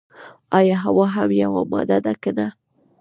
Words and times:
ایا 0.57 0.75
هوا 0.83 1.05
هم 1.15 1.29
یوه 1.41 1.61
ماده 1.71 1.97
ده 2.05 2.13
که 2.21 2.31
نه. 2.37 2.47